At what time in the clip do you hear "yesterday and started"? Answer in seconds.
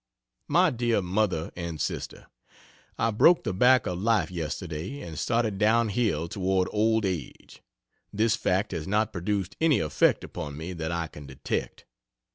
4.31-5.59